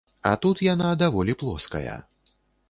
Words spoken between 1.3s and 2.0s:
плоская.